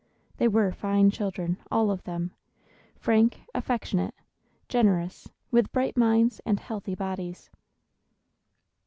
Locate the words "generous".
4.67-5.29